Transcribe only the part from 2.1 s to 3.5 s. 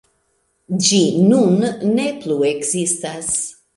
plu ekzistas.